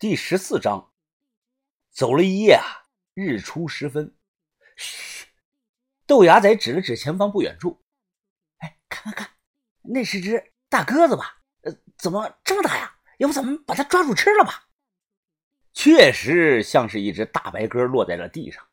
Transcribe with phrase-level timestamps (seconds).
[0.00, 0.92] 第十四章，
[1.90, 4.16] 走了一夜啊，日出时分。
[4.74, 5.26] 嘘，
[6.06, 7.84] 豆芽仔指了指前方不远处，
[8.60, 9.30] 哎，看看看，
[9.82, 11.42] 那是只大鸽子吧？
[11.64, 12.96] 呃，怎么这么大呀？
[13.18, 14.68] 要不咱们把它抓住吃了吧？
[15.74, 18.66] 确实像是一只大白鸽落在了地上，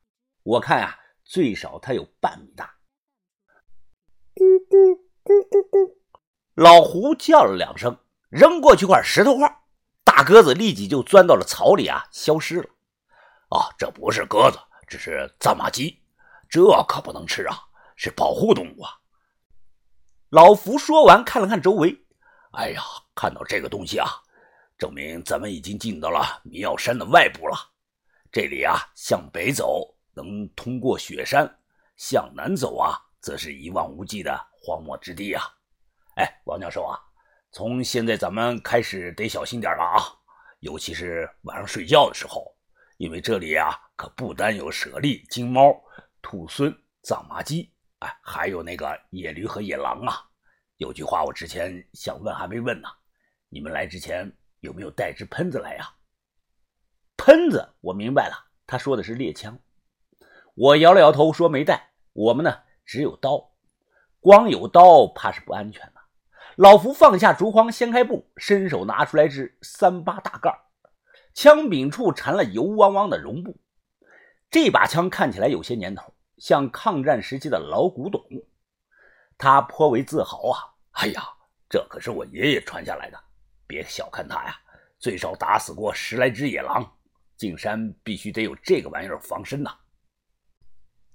[0.44, 2.74] 我看啊，最少它有半米大。
[4.34, 6.02] 嘟嘟嘟嘟嘟，
[6.54, 8.00] 老胡叫了两声，
[8.30, 9.64] 扔过去块石头块。
[10.08, 12.70] 大鸽子立即就钻到了草里啊，消失了。
[13.50, 16.02] 啊，这不是鸽子，这是藏马鸡，
[16.50, 17.60] 这可不能吃啊，
[17.98, 18.92] 是保护动物啊。
[20.30, 21.94] 老福说完，看了看周围，
[22.54, 22.82] 哎呀，
[23.14, 24.08] 看到这个东西啊，
[24.78, 27.58] 证明咱们已经进到了迷药山的外部了。
[28.32, 31.54] 这里啊，向北走能通过雪山，
[31.98, 35.44] 向南走啊，则是一望无际的荒漠之地啊。
[36.16, 36.98] 哎，王教授啊。
[37.52, 40.04] 从现在咱们开始得小心点了啊，
[40.60, 42.56] 尤其是晚上睡觉的时候，
[42.98, 45.74] 因为这里啊可不单有猞猁、金猫、
[46.22, 50.24] 兔狲、藏马鸡，哎，还有那个野驴和野狼啊。
[50.78, 52.88] 有句话我之前想问还没问呢，
[53.50, 55.90] 你们来之前有没有带支喷子来呀？
[57.18, 58.36] 喷子，我明白了，
[58.68, 59.58] 他说的是猎枪。
[60.54, 63.52] 我摇了摇头说没带，我们呢只有刀，
[64.20, 65.92] 光有刀怕是不安全。
[66.58, 70.52] 老福放下竹筐，掀开布，伸手拿出来支三八大盖，
[71.32, 73.56] 枪柄处缠了油汪汪的绒布。
[74.50, 78.20] 这把枪看起来有些年头，像抗战时期的老古董。
[79.38, 80.58] 他颇为自豪啊！
[80.94, 81.22] 哎呀，
[81.70, 83.20] 这可是我爷爷传下来的，
[83.68, 84.60] 别小看他呀，
[84.98, 86.92] 最少打死过十来只野狼。
[87.36, 89.78] 进山必须得有这个玩意儿防身呐。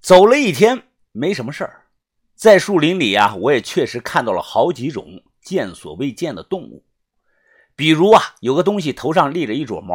[0.01, 1.87] 走了一天，没什么事儿，
[2.37, 5.21] 在树林里啊，我也确实看到了好几种。
[5.43, 6.85] 见所未见的动物，
[7.75, 9.95] 比如啊，有个东西头上立着一撮毛，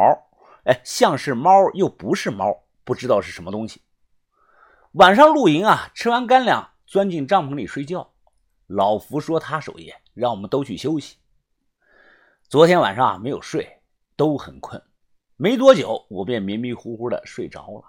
[0.64, 3.82] 哎，像是猫又不是猫，不知道是什么东西。
[4.92, 8.12] 晚上露营啊，吃完干粮，钻进帐篷里睡觉。
[8.66, 11.16] 老福说他守夜，让我们都去休息。
[12.48, 13.80] 昨天晚上啊，没有睡，
[14.16, 14.82] 都很困。
[15.36, 17.84] 没多久，我便迷迷糊糊的睡着了。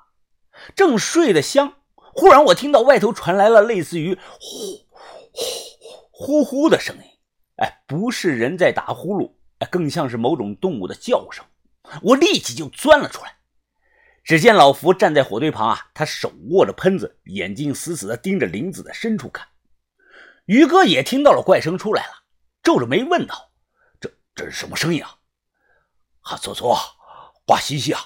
[0.76, 4.86] 正睡得香，忽然我听到外头传来了类似于呼
[5.32, 5.44] 呼
[6.12, 7.04] 呼呼的声音。
[7.62, 11.46] 哎，不是人在打呼噜，哎，更像是某种动物的叫声。
[12.02, 13.38] 我立即就钻了出来。
[14.24, 19.48] 只见老福站在火堆旁啊，他手握着喷子，眼睛死死地盯着林子的深处看。
[20.46, 22.24] 于哥也听到了怪声出来了，
[22.62, 23.52] 皱着眉问道
[24.00, 25.16] ：“这这是什么声音啊
[26.22, 26.78] ？”“哈搓搓，
[27.46, 28.00] 话西西啊，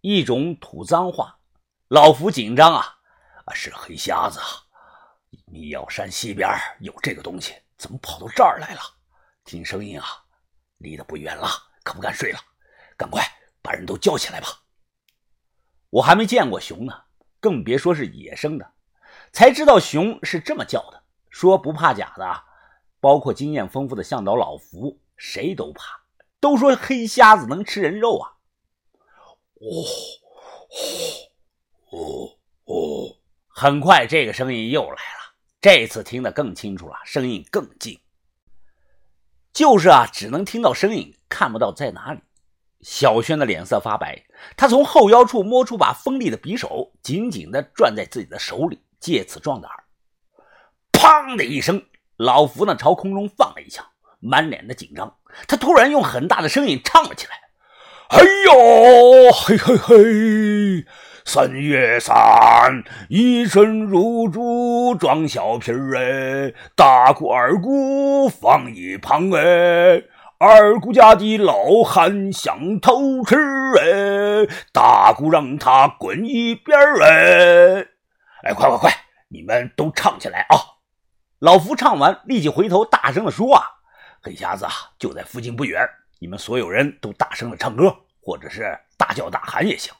[0.00, 1.38] 一种土脏话。”
[1.88, 2.98] 老福紧张啊，
[3.46, 4.46] 啊是黑瞎子啊！
[5.46, 6.50] 密药山西边
[6.80, 7.54] 有这个东西。
[7.78, 8.80] 怎么跑到这儿来了？
[9.44, 10.06] 听声音啊，
[10.78, 11.48] 离得不远了，
[11.82, 12.38] 可不敢睡了。
[12.96, 13.24] 赶快
[13.62, 14.48] 把人都叫起来吧！
[15.88, 17.04] 我还没见过熊呢，
[17.40, 18.72] 更别说是野生的，
[19.32, 21.04] 才知道熊是这么叫的。
[21.30, 22.42] 说不怕假的，
[23.00, 26.02] 包括经验丰富的向导老福，谁都怕。
[26.40, 28.36] 都说黑瞎子能吃人肉啊！
[29.54, 29.66] 哦
[30.70, 33.16] 哦哦哦！
[33.48, 35.27] 很快，这个声音又来了。
[35.60, 37.98] 这次听得更清楚了，声音更近。
[39.52, 42.20] 就是啊，只能听到声音，看不到在哪里。
[42.80, 44.24] 小轩的脸色发白，
[44.56, 49.68] 他从后腰处摸出把锋利的匕首，紧紧地攥在自己的手里，借此壮胆。
[50.92, 51.84] 砰的一声，
[52.16, 53.84] 老福呢朝空中放了一枪，
[54.20, 55.18] 满脸的紧张。
[55.48, 57.32] 他突然用很大的声音唱了起来
[58.10, 60.86] ：“哎呦，嘿嘿嘿！”
[61.28, 70.02] 三月三，一身如珠装小皮儿哎，大姑二姑放一旁哎，
[70.38, 73.36] 二姑家的老汉想偷吃
[73.78, 77.86] 哎，大姑让他滚一边儿哎，
[78.44, 78.90] 哎，快快快，
[79.28, 80.56] 你们都唱起来啊！
[81.40, 83.62] 老福唱完，立即回头大声的说啊，
[84.22, 85.86] 黑瞎子啊就在附近不远，
[86.20, 89.92] 你们所有人都大声的唱歌，或者是大叫大喊也行。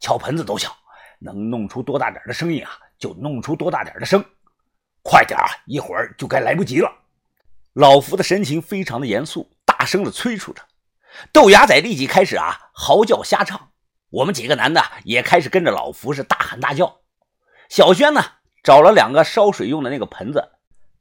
[0.00, 0.70] 敲盆子都行，
[1.18, 4.24] 能弄出多大点的声音啊，就弄出多大点的声。
[5.02, 6.90] 快点啊，一会儿就该来不及了。
[7.74, 10.62] 老福的神情非常的严肃，大声的催促着。
[11.32, 13.70] 豆芽仔立即开始啊嚎叫瞎唱，
[14.10, 17.00] 我们几个男的也开始跟着老福是大喊大叫。
[17.68, 18.24] 小轩呢
[18.62, 20.50] 找了两个烧水用的那个盆子，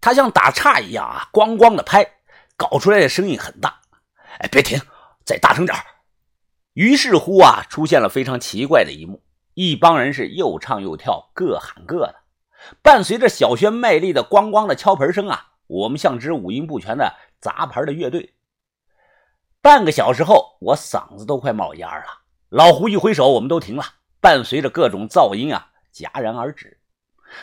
[0.01, 2.05] 他像打岔一样啊咣咣的拍，
[2.55, 3.79] 搞出来的声音很大。
[4.39, 4.79] 哎，别停，
[5.25, 5.77] 再大声点
[6.79, 9.21] 于是乎啊，出现了非常奇怪的一幕：
[9.53, 12.15] 一帮人是又唱又跳，各喊各的。
[12.81, 18.33] 伴随着小轩卖力的咣咣的敲盆声啊，我们像支五音不全的杂牌的乐队。
[19.61, 22.05] 半个小时后，我嗓子都快冒烟了。
[22.47, 23.83] 老胡一挥手，我们都停了，
[24.21, 26.79] 伴随着各种噪音啊，戛然而止。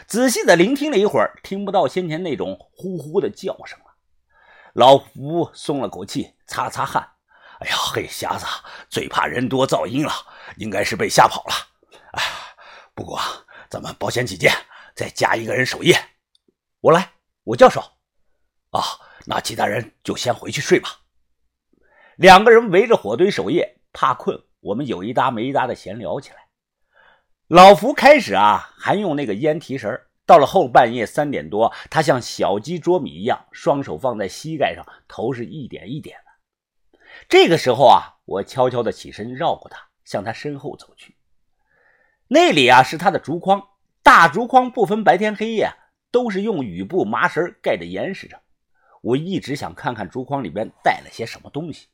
[0.07, 3.97] 仔细的聆听了一会儿，听不到先前那种呼呼的叫声了。
[4.73, 7.07] 老胡松了口气，擦了擦汗。
[7.61, 8.45] 哎呀，黑瞎子
[8.89, 10.13] 最怕人多噪音了，
[10.57, 11.55] 应该是被吓跑了。
[12.13, 12.23] 哎，
[12.95, 13.19] 不过
[13.71, 14.53] 咱们保险起见，
[14.95, 15.97] 再加一个人守夜。
[16.81, 17.13] 我来，
[17.45, 17.81] 我叫手。
[18.71, 18.83] 啊，
[19.25, 20.91] 那其他人就先回去睡吧。
[22.17, 26.37] 两个人围着火堆守夜，怕困，我们有一搭没一搭的闲聊起来。
[27.49, 36.19] 老福开始啊，还用那个烟提神到了后半夜三点多，他像小鸡啄米一样，双手放在膝盖上，头是一点一点。
[37.29, 41.17] 这个时候啊，我悄悄的起身，绕过他，向他身后走去。
[42.29, 43.63] 那里啊是他的竹筐，
[44.03, 45.71] 大竹筐不分白天黑夜，
[46.11, 48.41] 都是用雨布、麻绳盖着严实着。
[49.03, 51.89] 我一直想看看竹筐里边带了些什么东西。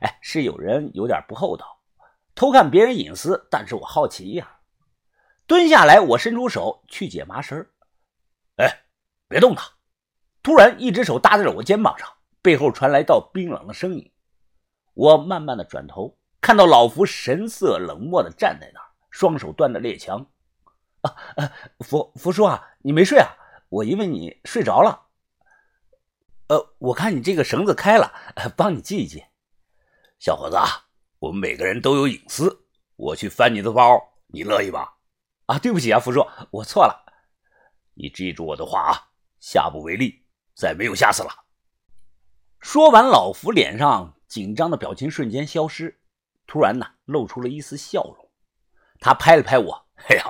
[0.00, 1.80] 哎，是有人有点不厚道，
[2.34, 4.58] 偷看别人隐私，但是我好奇呀，
[5.46, 7.66] 蹲下来，我伸出手去解麻绳。
[8.56, 8.84] 哎，
[9.28, 9.70] 别动他！
[10.42, 12.08] 突然，一只手搭在了我肩膀上，
[12.42, 14.12] 背后传来道冰冷的声音。
[14.94, 20.26] 我慢慢的转头，看到老福神色冷漠的站在那儿，双手端着猎枪。
[21.02, 21.14] 啊，
[21.80, 23.28] 福福叔啊，你没睡啊？
[23.68, 25.08] 我以为你睡着了。
[26.46, 28.12] 呃，我看你这个绳子开了，
[28.56, 29.24] 帮你系一系。
[30.18, 30.56] 小伙子，
[31.18, 34.98] 我们每个人都有隐私，我去翻你的包，你乐意吧？
[35.46, 37.04] 啊，对不起啊，福叔，我错了。
[37.94, 39.10] 你记住我的话啊，
[39.40, 40.24] 下不为例，
[40.54, 41.30] 再没有下次了。
[42.60, 44.14] 说完，老福脸上。
[44.34, 46.00] 紧张的表情瞬间消失，
[46.44, 48.28] 突然呢，露出了一丝笑容。
[48.98, 50.24] 他拍了拍我：“哎呀，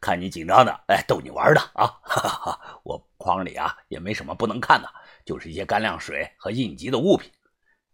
[0.00, 1.98] 看你紧张的，哎，逗你玩的啊！
[2.00, 4.88] 哈哈，我筐里啊也没什么不能看的，
[5.24, 7.28] 就是一些干粮水和应急的物品。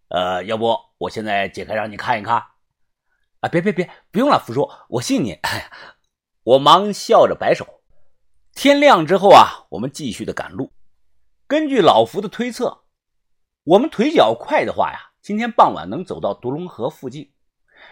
[0.09, 2.37] 呃，要不我现在解开让你看一看？
[3.41, 5.41] 啊，别别别，不用了，福叔，我信你。
[6.43, 7.81] 我忙笑着摆手。
[8.53, 10.75] 天亮之后啊，我们继续的赶路。
[11.47, 12.85] 根据老福的推测，
[13.65, 15.06] 我们腿脚快的话呀。
[15.27, 17.33] 今天傍晚能走到独龙河附近，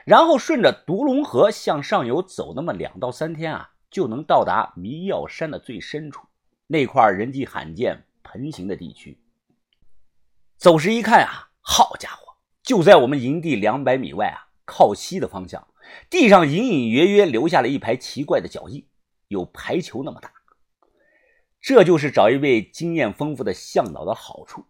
[0.06, 6.28] 然后顺着独龙河向上游走那么两到三天啊，就能到达迷药山的最深处
[6.68, 9.20] 那块人迹罕见、盆形的地区。
[10.58, 15.66] 走时一看啊，好家伙，就在我们营地两百米外啊，靠西的方向，
[16.08, 18.86] 地上隐隐约约留下了一排奇怪的脚印，
[19.26, 20.30] 有排球那么大。
[21.60, 24.66] 这就是找一位经验丰富的向导的好处。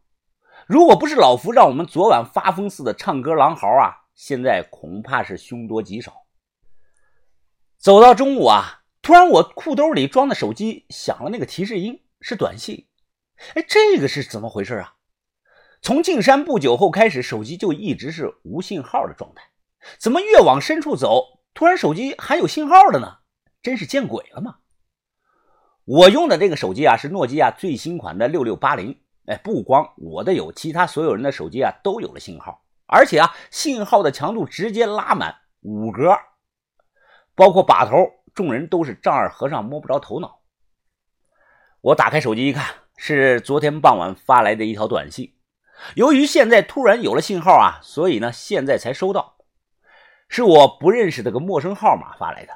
[0.67, 6.25] 如果不是老福让我们昨晚发疯似的唱歌狼嚎啊，现在恐怕是凶多吉少。
[7.77, 12.87] 走到中午啊，突然我裤兜里装的手机响了，那个提示音是短信。
[13.55, 14.95] 哎，这个是怎么回事啊？
[15.83, 19.43] 从进山不久后开始，手机就一直是无信号的状态，
[19.99, 23.19] 怎么越往深处走，突然手机还有信号了呢？
[23.63, 24.57] 真是见鬼了吗？
[25.85, 28.99] 我用的这个手机啊，是诺基亚最新款的六六八零。
[29.27, 36.15] 哎，不光我的有，其他所有人的手机啊都有了信号，而且啊，信号的强度直接拉满五格，
[37.35, 37.97] 包括把头，
[38.35, 40.41] 众人都是丈二和尚摸不着头脑。
[41.81, 42.67] 我打开手机一看，
[42.97, 45.35] 是昨天傍晚发来的一条短信。
[45.95, 49.37] 由于现在突然有了信号啊，所以呢，现在才收到，
[50.29, 52.53] 是我不认识的个陌生号码发来的，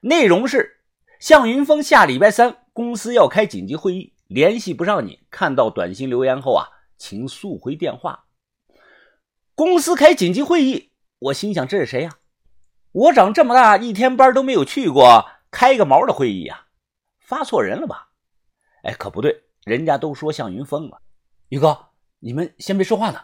[0.00, 0.80] 内容是：
[1.20, 4.14] 向云峰下礼拜三公司要开紧急会议。
[4.28, 6.68] 联系不上你，看到短信留言后啊，
[6.98, 8.26] 请速回电话。
[9.54, 12.18] 公司开紧急会议，我心想这是谁呀？
[12.92, 16.66] 我长这么大一天班都没有去过，开个毛的会议呀？
[17.20, 18.10] 发错人了吧？
[18.82, 21.00] 哎，可不对，人家都说向云峰了。
[21.48, 23.18] 宇哥，你们先别说话呢，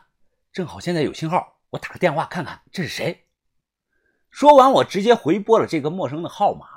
[0.54, 3.26] 正好现在有信号，我打个电话看看这是谁。
[4.30, 6.73] 说完，我直接回拨了这个陌生的号码。